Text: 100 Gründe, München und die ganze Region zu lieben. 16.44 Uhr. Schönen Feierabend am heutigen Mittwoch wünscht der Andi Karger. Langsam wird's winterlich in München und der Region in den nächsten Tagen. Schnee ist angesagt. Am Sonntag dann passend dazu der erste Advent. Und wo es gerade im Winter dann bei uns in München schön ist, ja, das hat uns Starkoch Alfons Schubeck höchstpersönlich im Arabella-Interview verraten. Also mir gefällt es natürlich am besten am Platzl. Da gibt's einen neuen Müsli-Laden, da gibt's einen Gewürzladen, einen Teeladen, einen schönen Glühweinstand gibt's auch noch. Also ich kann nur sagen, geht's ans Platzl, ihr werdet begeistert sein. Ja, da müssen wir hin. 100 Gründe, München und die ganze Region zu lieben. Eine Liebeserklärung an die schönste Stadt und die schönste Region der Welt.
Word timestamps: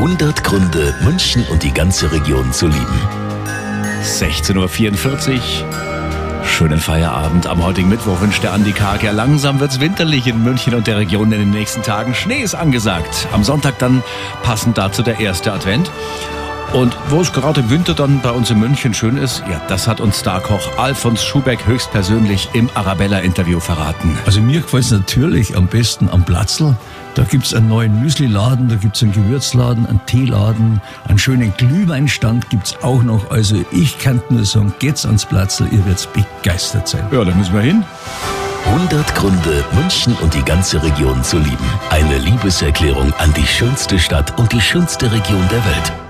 100 0.00 0.42
Gründe, 0.44 0.94
München 1.02 1.44
und 1.50 1.62
die 1.62 1.74
ganze 1.74 2.10
Region 2.10 2.54
zu 2.54 2.68
lieben. 2.68 3.00
16.44 4.02 5.34
Uhr. 5.34 6.42
Schönen 6.42 6.80
Feierabend 6.80 7.46
am 7.46 7.62
heutigen 7.62 7.90
Mittwoch 7.90 8.18
wünscht 8.22 8.42
der 8.42 8.54
Andi 8.54 8.72
Karger. 8.72 9.12
Langsam 9.12 9.60
wird's 9.60 9.78
winterlich 9.78 10.26
in 10.26 10.42
München 10.42 10.74
und 10.74 10.86
der 10.86 10.96
Region 10.96 11.30
in 11.32 11.40
den 11.40 11.50
nächsten 11.50 11.82
Tagen. 11.82 12.14
Schnee 12.14 12.40
ist 12.40 12.54
angesagt. 12.54 13.28
Am 13.32 13.44
Sonntag 13.44 13.78
dann 13.78 14.02
passend 14.42 14.78
dazu 14.78 15.02
der 15.02 15.20
erste 15.20 15.52
Advent. 15.52 15.90
Und 16.72 16.96
wo 17.10 17.20
es 17.20 17.34
gerade 17.34 17.60
im 17.60 17.68
Winter 17.68 17.92
dann 17.92 18.22
bei 18.22 18.30
uns 18.30 18.50
in 18.50 18.58
München 18.58 18.94
schön 18.94 19.18
ist, 19.18 19.42
ja, 19.50 19.60
das 19.68 19.86
hat 19.86 20.00
uns 20.00 20.20
Starkoch 20.20 20.78
Alfons 20.78 21.22
Schubeck 21.22 21.66
höchstpersönlich 21.66 22.48
im 22.54 22.70
Arabella-Interview 22.72 23.60
verraten. 23.60 24.16
Also 24.24 24.40
mir 24.40 24.62
gefällt 24.62 24.84
es 24.84 24.92
natürlich 24.92 25.58
am 25.58 25.66
besten 25.66 26.08
am 26.08 26.24
Platzl. 26.24 26.74
Da 27.14 27.24
gibt's 27.24 27.54
einen 27.54 27.68
neuen 27.68 28.00
Müsli-Laden, 28.00 28.68
da 28.68 28.76
gibt's 28.76 29.02
einen 29.02 29.12
Gewürzladen, 29.12 29.86
einen 29.86 30.00
Teeladen, 30.06 30.80
einen 31.08 31.18
schönen 31.18 31.52
Glühweinstand 31.56 32.48
gibt's 32.50 32.76
auch 32.82 33.02
noch. 33.02 33.30
Also 33.30 33.56
ich 33.72 33.98
kann 33.98 34.22
nur 34.30 34.44
sagen, 34.44 34.72
geht's 34.78 35.04
ans 35.04 35.26
Platzl, 35.26 35.64
ihr 35.72 35.84
werdet 35.84 36.08
begeistert 36.12 36.88
sein. 36.88 37.04
Ja, 37.10 37.24
da 37.24 37.34
müssen 37.34 37.54
wir 37.54 37.62
hin. 37.62 37.84
100 38.66 39.14
Gründe, 39.14 39.64
München 39.74 40.14
und 40.22 40.34
die 40.34 40.42
ganze 40.42 40.82
Region 40.82 41.24
zu 41.24 41.38
lieben. 41.38 41.64
Eine 41.88 42.18
Liebeserklärung 42.18 43.12
an 43.14 43.32
die 43.34 43.46
schönste 43.46 43.98
Stadt 43.98 44.38
und 44.38 44.52
die 44.52 44.60
schönste 44.60 45.10
Region 45.10 45.48
der 45.50 45.64
Welt. 45.64 46.09